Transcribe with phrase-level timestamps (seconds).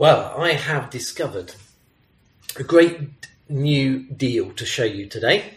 [0.00, 1.52] Well, I have discovered
[2.56, 5.52] a great new deal to show you today.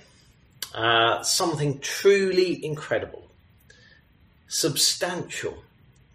[0.75, 3.29] Uh, something truly incredible,
[4.49, 5.63] substantial,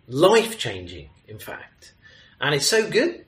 [0.06, 1.94] life changing, in fact.
[2.38, 3.24] And it's so good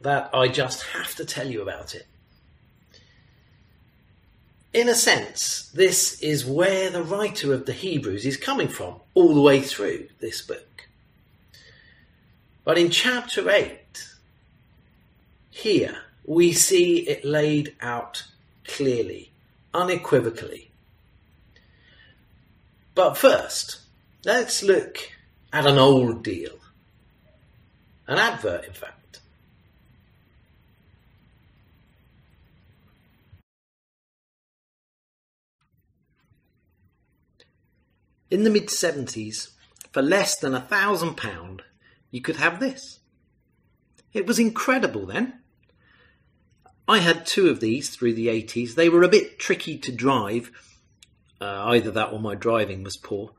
[0.00, 2.06] that I just have to tell you about it.
[4.72, 9.34] In a sense, this is where the writer of the Hebrews is coming from all
[9.34, 10.88] the way through this book.
[12.64, 14.07] But in chapter 8,
[15.58, 18.22] here we see it laid out
[18.64, 19.32] clearly,
[19.74, 20.70] unequivocally.
[22.94, 23.80] But first,
[24.24, 24.98] let's look
[25.52, 26.58] at an old deal.
[28.06, 29.18] An advert, in fact.
[38.30, 39.50] In the mid 70s,
[39.90, 41.62] for less than a thousand pound,
[42.12, 43.00] you could have this.
[44.12, 45.37] It was incredible then.
[46.88, 48.74] I had two of these through the 80s.
[48.74, 50.50] They were a bit tricky to drive.
[51.38, 53.32] Uh, either that or my driving was poor.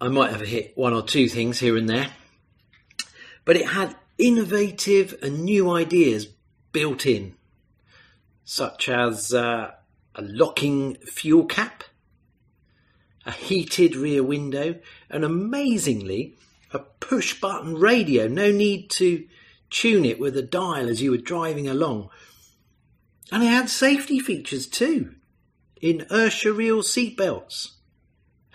[0.00, 2.08] I might have hit one or two things here and there.
[3.44, 6.26] But it had innovative and new ideas
[6.72, 7.34] built in,
[8.44, 9.72] such as uh,
[10.14, 11.84] a locking fuel cap,
[13.26, 14.76] a heated rear window,
[15.10, 16.36] and amazingly,
[16.72, 18.28] a push button radio.
[18.28, 19.26] No need to
[19.70, 22.10] tune it with a dial as you were driving along.
[23.30, 25.14] And it had safety features too,
[25.80, 27.74] inertia seat belts.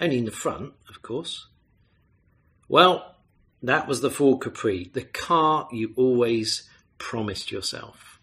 [0.02, 1.48] Only in the front, of course.
[2.68, 3.16] Well,
[3.62, 8.20] that was the Ford Capri, the car you always promised yourself.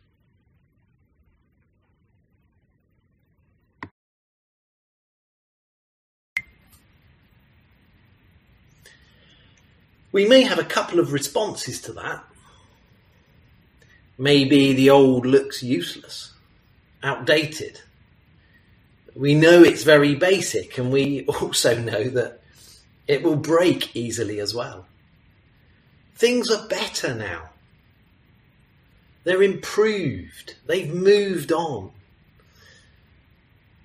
[10.12, 12.24] We may have a couple of responses to that.
[14.20, 16.34] Maybe the old looks useless,
[17.02, 17.80] outdated.
[19.16, 22.42] We know it's very basic, and we also know that
[23.08, 24.84] it will break easily as well.
[26.16, 27.48] Things are better now.
[29.24, 30.56] They're improved.
[30.66, 31.90] They've moved on.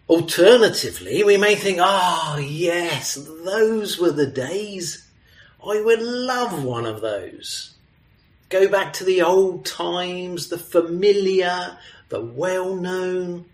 [0.09, 3.13] Alternatively, we may think, ah, oh, yes,
[3.45, 5.07] those were the days.
[5.65, 7.74] I would love one of those.
[8.55, 11.77] Go back to the old times, the familiar,
[12.07, 13.47] the well known.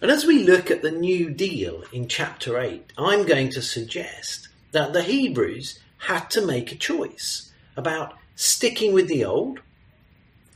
[0.00, 4.48] And as we look at the New Deal in chapter 8, I'm going to suggest
[4.72, 9.60] that the Hebrews had to make a choice about sticking with the old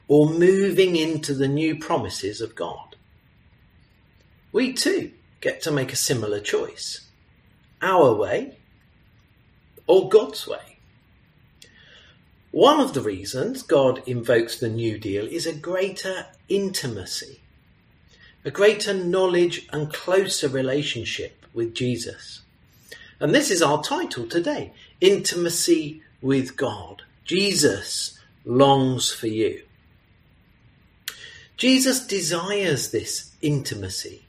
[0.09, 2.97] or moving into the new promises of God.
[4.51, 5.13] We too
[5.43, 7.07] get to make a similar choice
[7.83, 8.57] our way
[9.87, 10.74] or God's way.
[12.55, 17.41] One of the reasons God invokes the New Deal is a greater intimacy,
[18.45, 22.43] a greater knowledge and closer relationship with Jesus.
[23.19, 27.03] And this is our title today Intimacy with God.
[27.25, 29.65] Jesus longs for you.
[31.57, 34.27] Jesus desires this intimacy,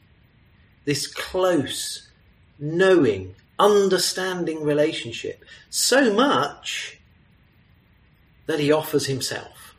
[0.85, 2.09] this close,
[2.57, 6.97] knowing, understanding relationship so much
[8.45, 9.75] that he offers himself.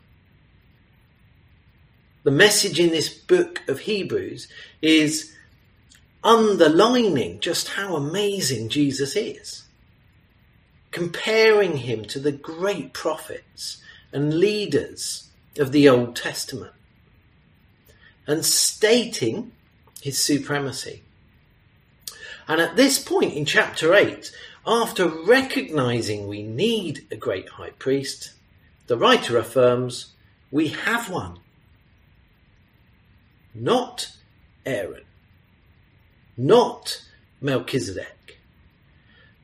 [2.23, 4.47] The message in this book of Hebrews
[4.81, 5.33] is
[6.23, 9.63] underlining just how amazing Jesus is,
[10.91, 16.73] comparing him to the great prophets and leaders of the Old Testament,
[18.25, 19.53] and stating
[20.01, 21.03] his supremacy.
[22.47, 24.31] And at this point in chapter 8,
[24.65, 28.33] after recognizing we need a great high priest,
[28.87, 30.13] the writer affirms,
[30.49, 31.39] we have one.
[33.53, 34.11] Not
[34.65, 35.03] Aaron.
[36.37, 37.03] Not
[37.41, 38.39] Melchizedek.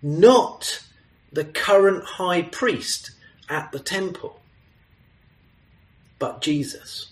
[0.02, 0.84] Not
[1.32, 3.12] the current high priest
[3.50, 4.40] at the temple.
[6.20, 7.08] But Jesus.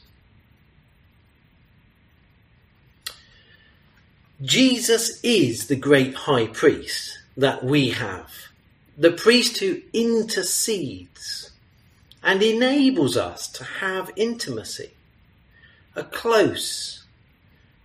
[4.42, 8.32] Jesus is the great high priest that we have.
[8.98, 11.51] The priest who intercedes
[12.24, 14.92] and enables us to have intimacy,
[15.96, 17.04] a close,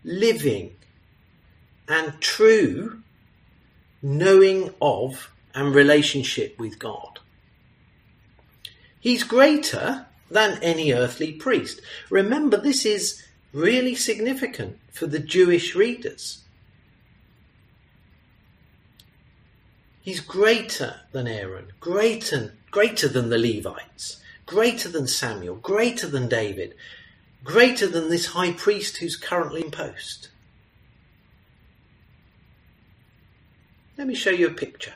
[0.05, 0.77] living,
[1.89, 3.03] and true
[4.03, 7.19] knowing of and relationship with God.
[9.01, 11.81] He's greater than any earthly priest.
[12.11, 13.23] Remember, this is
[13.53, 16.43] really significant for the Jewish readers.
[20.03, 26.75] He's greater than Aaron, greater, greater than the Levites, greater than Samuel, greater than David,
[27.45, 30.31] greater than this high priest who's currently in post.
[33.99, 34.95] Let me show you a picture.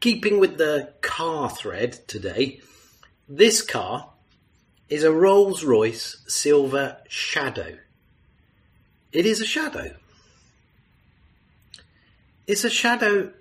[0.00, 2.60] Keeping with the car thread today,
[3.28, 4.10] this car
[4.88, 7.78] is a Rolls Royce Silver Shadow.
[9.12, 9.94] It is a shadow.
[12.46, 13.32] It's a shadow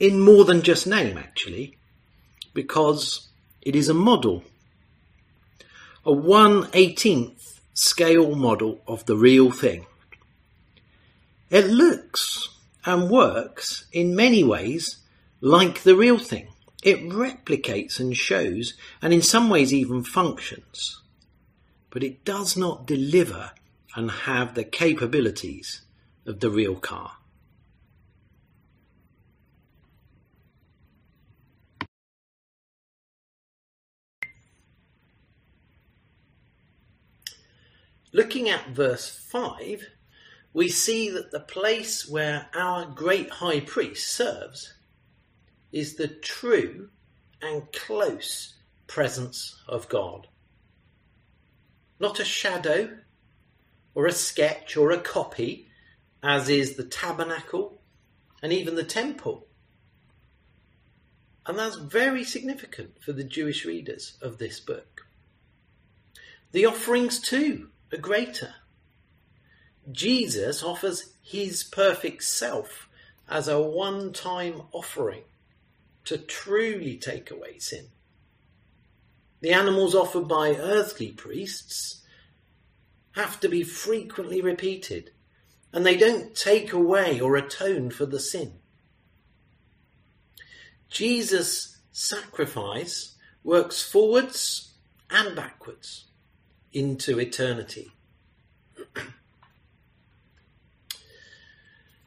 [0.00, 1.76] in more than just name, actually,
[2.54, 3.28] because
[3.60, 4.44] it is a model,
[6.04, 9.86] a 1/18th scale model of the real thing.
[11.50, 12.48] It looks
[12.84, 14.96] and works in many ways
[15.40, 16.48] like the real thing.
[16.82, 21.00] It replicates and shows, and in some ways even functions.
[21.90, 23.52] But it does not deliver
[23.94, 25.82] and have the capabilities
[26.26, 27.12] of the real car.
[38.14, 39.88] Looking at verse 5,
[40.52, 44.74] we see that the place where our great high priest serves
[45.72, 46.90] is the true
[47.40, 48.54] and close
[48.86, 50.28] presence of God.
[51.98, 52.98] Not a shadow
[53.94, 55.68] or a sketch or a copy,
[56.22, 57.80] as is the tabernacle
[58.42, 59.46] and even the temple.
[61.46, 65.06] And that's very significant for the Jewish readers of this book.
[66.52, 68.54] The offerings, too, are greater.
[69.90, 72.88] Jesus offers his perfect self
[73.28, 75.22] as a one time offering
[76.04, 77.86] to truly take away sin.
[79.40, 82.01] The animals offered by earthly priests
[83.12, 85.10] have to be frequently repeated,
[85.72, 88.54] and they don't take away or atone for the sin.
[90.88, 94.72] Jesus' sacrifice works forwards
[95.10, 96.04] and backwards
[96.72, 97.92] into eternity.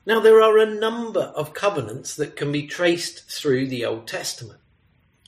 [0.07, 4.60] Now, there are a number of covenants that can be traced through the Old Testament.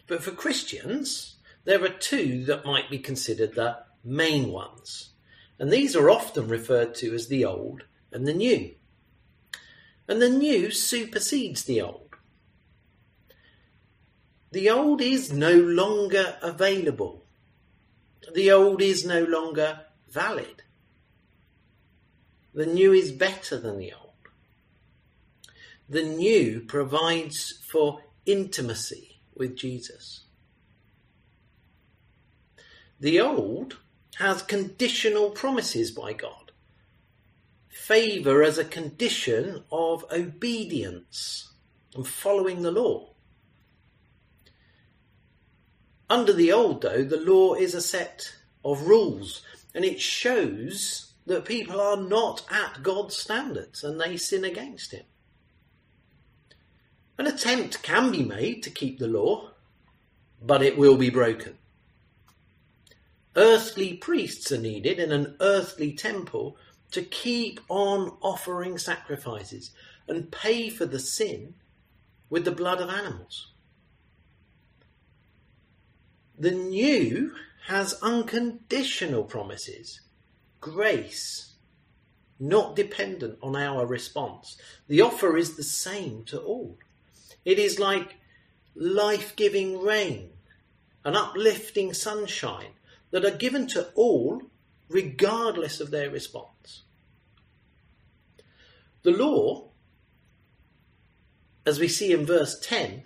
[0.05, 5.09] But for Christians, there are two that might be considered the main ones.
[5.59, 8.75] And these are often referred to as the Old and the New.
[10.07, 12.15] And the New supersedes the Old.
[14.51, 17.25] The Old is no longer available.
[18.33, 20.63] The Old is no longer valid.
[22.53, 24.07] The New is better than the Old
[25.89, 30.25] the new provides for intimacy with Jesus.
[32.99, 33.77] The old
[34.17, 36.51] has conditional promises by God.
[37.69, 41.51] Favour as a condition of obedience
[41.95, 43.09] and following the law.
[46.09, 48.33] Under the old, though, the law is a set
[48.65, 49.43] of rules
[49.75, 55.03] and it shows that people are not at God's standards and they sin against Him.
[57.19, 59.51] An attempt can be made to keep the law,
[60.41, 61.57] but it will be broken.
[63.37, 66.57] Earthly priests are needed in an earthly temple
[66.89, 69.69] to keep on offering sacrifices
[70.07, 71.53] and pay for the sin
[72.31, 73.51] with the blood of animals.
[76.35, 77.35] The new
[77.67, 80.01] has unconditional promises,
[80.59, 81.53] grace,
[82.39, 84.57] not dependent on our response.
[84.87, 86.79] The offer is the same to all.
[87.45, 88.15] It is like
[88.73, 90.31] life giving rain,
[91.05, 92.73] an uplifting sunshine
[93.11, 94.41] that are given to all
[94.89, 96.83] regardless of their response.
[99.03, 99.69] The law,
[101.65, 103.05] as we see in verse 10,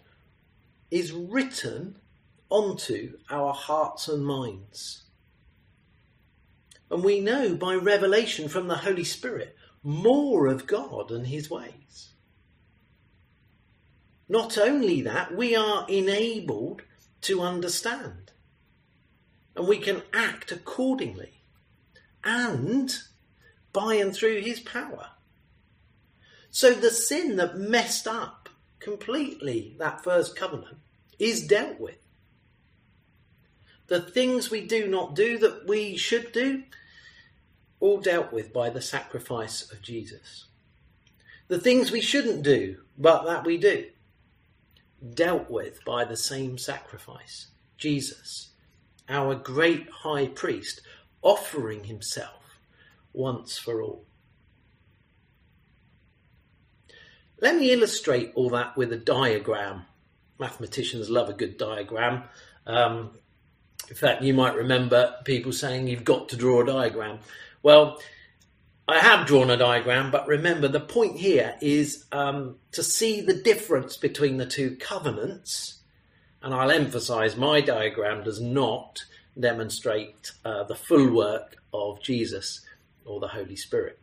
[0.89, 1.97] is written
[2.49, 5.03] onto our hearts and minds.
[6.89, 12.09] And we know by revelation from the Holy Spirit more of God and his ways.
[14.27, 16.83] Not only that, we are enabled
[17.21, 18.30] to understand
[19.61, 21.43] and we can act accordingly
[22.23, 22.97] and
[23.71, 25.09] by and through his power.
[26.49, 28.49] So the sin that messed up
[28.79, 30.77] completely that first covenant
[31.19, 31.99] is dealt with.
[33.85, 36.63] The things we do not do that we should do,
[37.79, 40.45] all dealt with by the sacrifice of Jesus.
[41.49, 43.85] The things we shouldn't do, but that we do,
[45.13, 48.50] dealt with by the same sacrifice, Jesus,
[49.11, 50.81] our great high priest,
[51.21, 52.59] offering himself
[53.13, 54.05] once for all.
[57.39, 59.83] Let me illustrate all that with a diagram.
[60.39, 62.23] Mathematicians love a good diagram.
[62.67, 63.11] Um,
[63.89, 67.19] in fact, you might remember people saying you've got to draw a diagram.
[67.63, 67.99] Well,
[68.87, 73.33] I have drawn a diagram, but remember the point here is um, to see the
[73.33, 75.80] difference between the two covenants.
[76.41, 79.05] And I'll emphasize my diagram does not
[79.39, 82.61] demonstrate uh, the full work of Jesus
[83.05, 83.99] or the Holy Spirit.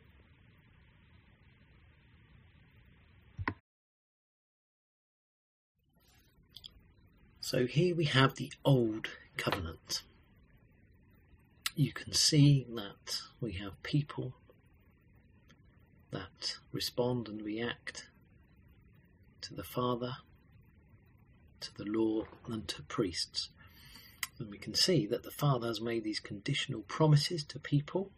[7.41, 10.03] So here we have the Old Covenant.
[11.75, 14.35] You can see that we have people
[16.11, 18.11] that respond and react
[19.41, 20.19] to the Father,
[21.61, 23.51] to the law, and to priests.
[24.39, 28.11] And we can see that the Father has made these conditional promises to people,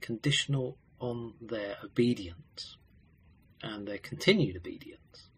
[0.00, 2.76] conditional on their obedience
[3.62, 5.28] and their continued obedience.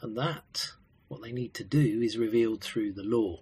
[0.00, 0.72] And that
[1.08, 3.40] what they need to do is revealed through the law,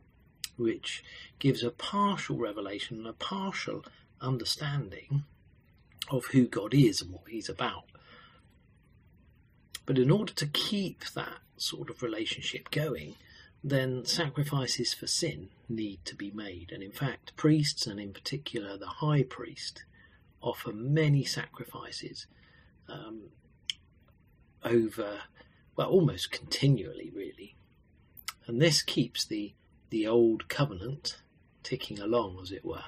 [0.56, 1.02] which
[1.38, 3.84] gives a partial revelation and a partial
[4.20, 5.24] understanding
[6.10, 7.91] of who God is and what He's about.
[9.86, 13.16] But in order to keep that sort of relationship going,
[13.64, 16.70] then sacrifices for sin need to be made.
[16.72, 19.84] And in fact, priests, and in particular the high priest,
[20.40, 22.26] offer many sacrifices
[22.88, 23.30] um,
[24.64, 25.20] over,
[25.76, 27.56] well, almost continually, really.
[28.46, 29.54] And this keeps the,
[29.90, 31.18] the old covenant
[31.62, 32.84] ticking along, as it were.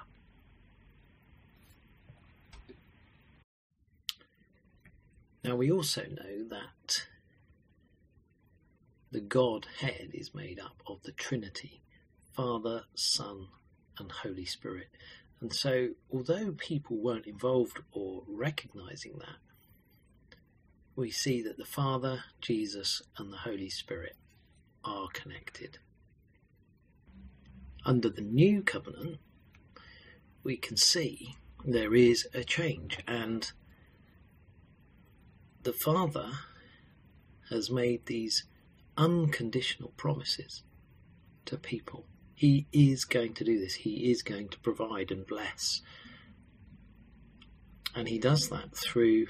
[5.45, 7.07] Now, we also know that
[9.13, 11.83] the Godhead is made up of the Trinity
[12.33, 13.49] Father, Son,
[13.99, 14.89] and Holy Spirit.
[15.43, 20.37] And so, although people weren't involved or recognizing that,
[20.97, 24.17] we see that the Father, Jesus, and the Holy Spirit
[24.83, 25.79] are connected.
[27.85, 29.19] Under the new covenant,
[30.43, 31.37] we can see
[31.67, 33.53] there is a change, and
[35.65, 36.31] the Father
[37.51, 38.45] has made these
[38.97, 40.63] unconditional promises
[41.47, 42.07] to people.
[42.35, 45.83] He is going to do this, He is going to provide and bless.
[47.95, 49.27] And He does that through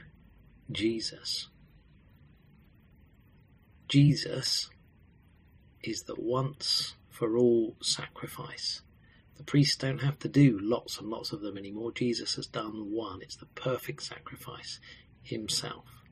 [0.71, 1.49] Jesus.
[3.89, 4.71] Jesus
[5.83, 8.83] is the once for all sacrifice.
[9.37, 11.93] The priests don't have to do lots and lots of them anymore.
[11.93, 13.21] Jesus has done one.
[13.21, 14.81] It's the perfect sacrifice
[15.23, 16.04] himself.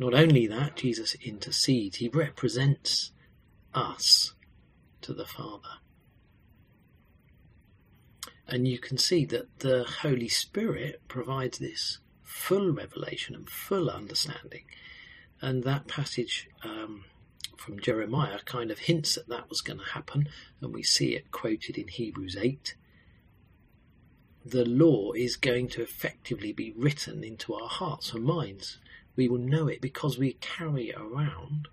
[0.00, 3.12] Not only that, Jesus intercedes, he represents
[3.74, 4.32] us
[5.02, 5.76] to the Father.
[8.48, 14.64] And you can see that the Holy Spirit provides this full revelation and full understanding.
[15.42, 17.04] And that passage um,
[17.58, 20.30] from Jeremiah kind of hints that that was going to happen,
[20.62, 22.74] and we see it quoted in Hebrews 8.
[24.46, 28.78] The law is going to effectively be written into our hearts and minds
[29.20, 31.68] we will know it because we carry around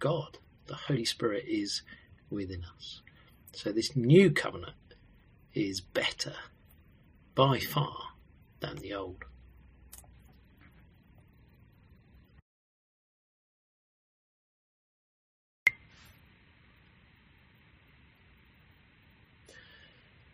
[0.00, 0.38] God.
[0.66, 1.82] The Holy Spirit is
[2.28, 3.02] within us.
[3.52, 4.74] So this new covenant
[5.54, 6.34] is better
[7.36, 7.94] by far
[8.58, 9.24] than the old.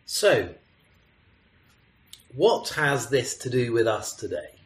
[0.07, 0.55] So,
[2.33, 4.58] what has this to do with us today?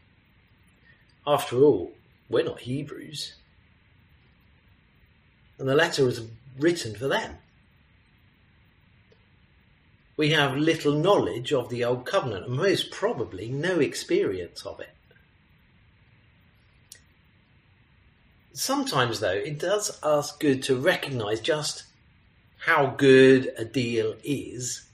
[1.25, 1.93] After all,
[2.29, 3.35] we're not Hebrews.
[5.57, 6.27] And the letter was
[6.57, 7.37] written for them.
[10.15, 14.89] We have little knowledge of the Old Covenant and most probably no experience of it.
[18.53, 21.85] Sometimes, though, it does us good to recognize just
[22.59, 24.85] how good a deal is,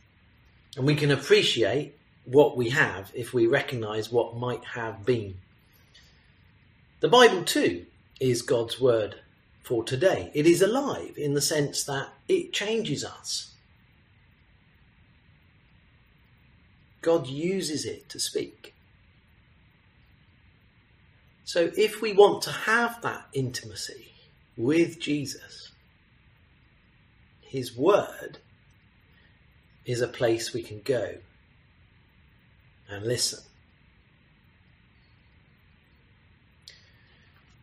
[0.78, 5.36] and we can appreciate what we have if we recognize what might have been.
[7.00, 7.86] The Bible, too,
[8.20, 9.16] is God's word
[9.64, 10.32] for today.
[10.34, 13.54] It is alive in the sense that it changes us.
[17.02, 18.74] God uses it to speak.
[21.46, 24.12] So if we want to have that intimacy
[24.58, 25.72] with Jesus,
[27.42, 28.40] his word
[29.86, 31.16] is a place we can go
[32.90, 33.49] and listen.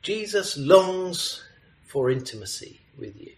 [0.07, 1.43] Jesus longs
[1.85, 3.33] for intimacy with you.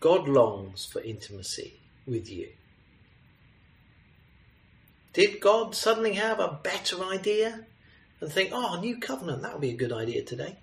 [0.00, 2.50] God longs for intimacy with you.
[5.14, 7.64] Did God suddenly have a better idea
[8.20, 10.58] and think, oh, new covenant, that would be a good idea today?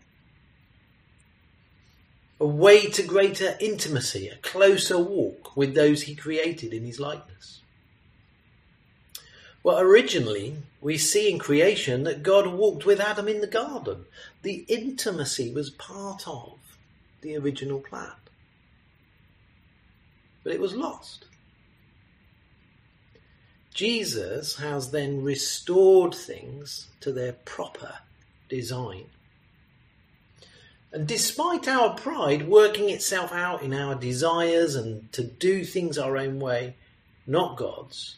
[2.39, 7.61] A way to greater intimacy, a closer walk with those he created in his likeness.
[9.63, 14.05] Well, originally, we see in creation that God walked with Adam in the garden.
[14.41, 16.59] The intimacy was part of
[17.21, 18.11] the original plan.
[20.43, 21.25] But it was lost.
[23.73, 27.93] Jesus has then restored things to their proper
[28.49, 29.05] design.
[30.91, 36.17] And despite our pride working itself out in our desires and to do things our
[36.17, 36.75] own way,
[37.25, 38.17] not God's,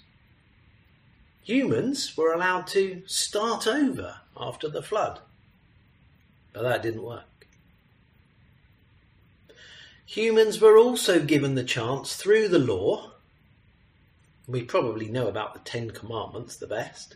[1.46, 5.20] humans were allowed to start over after the flood.
[6.52, 7.48] But that didn't work.
[10.08, 13.12] Humans were also given the chance through the law,
[14.48, 17.16] we probably know about the Ten Commandments the best,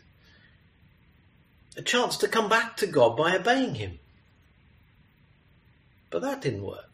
[1.76, 3.98] a chance to come back to God by obeying Him.
[6.10, 6.89] But that didn't work.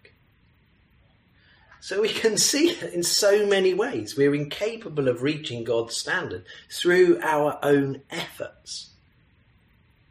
[1.81, 7.21] So we can see in so many ways we're incapable of reaching God's standard through
[7.23, 8.91] our own efforts.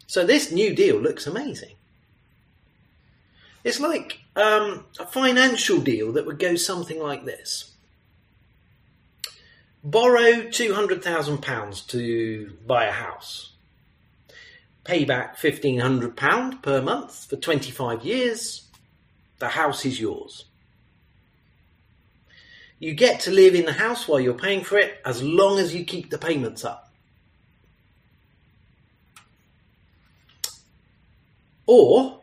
[0.08, 1.76] So this new deal looks amazing.
[3.64, 7.74] It's like um, a financial deal that would go something like this.
[9.84, 13.54] Borrow £200,000 to buy a house.
[14.84, 18.68] Pay back £1,500 per month for 25 years.
[19.40, 20.46] The house is yours.
[22.80, 25.74] You get to live in the house while you're paying for it as long as
[25.74, 26.92] you keep the payments up.
[31.66, 32.20] Or,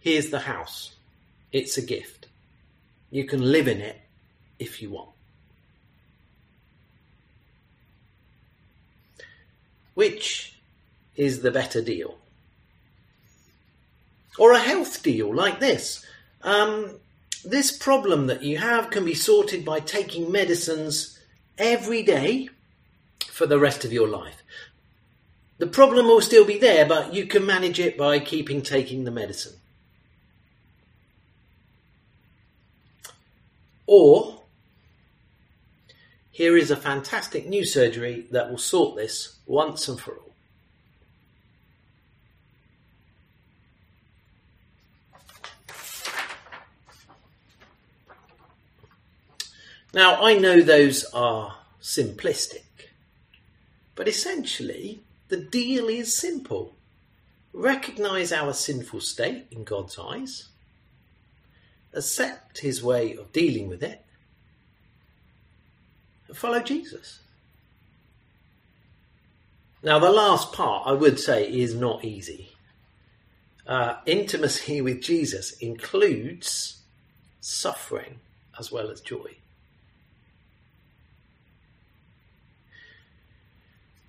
[0.00, 0.94] here's the house.
[1.52, 2.28] It's a gift.
[3.10, 4.00] You can live in it
[4.58, 5.10] if you want.
[9.94, 10.58] Which
[11.16, 12.18] is the better deal?
[14.38, 16.04] Or a health deal like this.
[16.42, 16.98] Um,
[17.44, 21.18] this problem that you have can be sorted by taking medicines
[21.58, 22.48] every day
[23.26, 24.42] for the rest of your life.
[25.58, 29.10] The problem will still be there, but you can manage it by keeping taking the
[29.10, 29.54] medicine.
[33.86, 34.42] Or,
[36.30, 40.33] here is a fantastic new surgery that will sort this once and for all.
[49.94, 52.64] Now, I know those are simplistic,
[53.94, 56.74] but essentially, the deal is simple.
[57.52, 60.48] Recognize our sinful state in God's eyes,
[61.92, 64.04] accept His way of dealing with it,
[66.26, 67.20] and follow Jesus.
[69.80, 72.50] Now, the last part I would say is not easy.
[73.64, 76.82] Uh, intimacy with Jesus includes
[77.40, 78.18] suffering
[78.58, 79.36] as well as joy.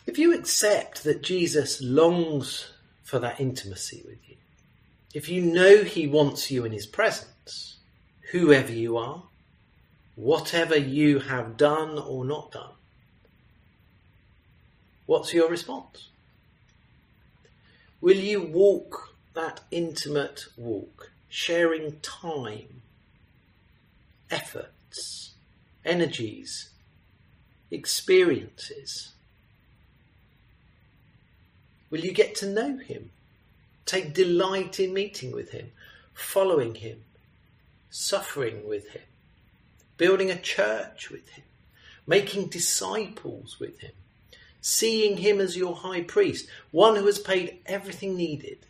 [0.08, 2.72] If you accept that Jesus longs
[3.04, 4.36] for that intimacy with you,
[5.14, 7.78] if you know he wants you in his presence,
[8.32, 9.24] whoever you are,
[10.16, 12.74] whatever you have done or not done,
[15.08, 16.10] what's your response?
[18.00, 22.84] Will you walk that intimate walk, sharing time,
[24.30, 25.34] efforts,
[25.84, 26.70] energies,
[27.72, 29.15] experiences?
[31.96, 33.12] Will you get to know him?
[33.86, 35.72] Take delight in meeting with him,
[36.14, 37.06] following him,
[37.90, 39.04] suffering with him,
[39.96, 41.46] building a church with him,
[42.06, 43.94] making disciples with him,
[44.60, 48.66] seeing him as your high priest, one who has paid everything needed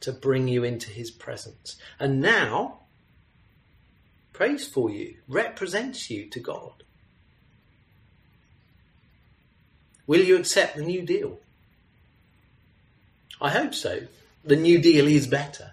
[0.00, 1.76] to bring you into his presence.
[1.98, 2.80] And now,
[4.34, 6.82] prays for you, represents you to God.
[10.06, 11.38] Will you accept the new deal?
[13.40, 14.00] I hope so.
[14.44, 15.72] The New Deal is better.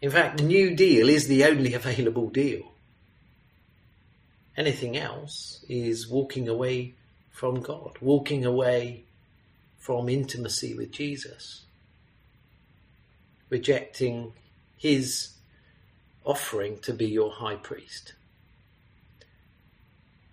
[0.00, 2.72] In fact, the New Deal is the only available deal.
[4.56, 6.94] Anything else is walking away
[7.30, 9.04] from God, walking away
[9.78, 11.62] from intimacy with Jesus,
[13.48, 14.32] rejecting
[14.76, 15.30] his
[16.24, 18.12] offering to be your high priest,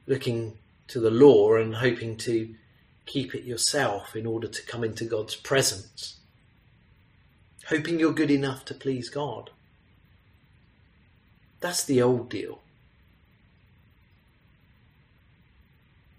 [0.06, 2.54] looking to the law and hoping to
[3.08, 6.18] keep it yourself in order to come into God's presence,
[7.68, 9.50] hoping you're good enough to please God.
[11.60, 12.60] That's the old deal.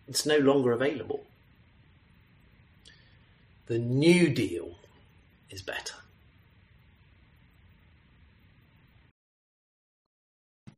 [0.08, 1.24] It's no longer available.
[3.66, 4.76] The new deal
[5.50, 5.94] is better.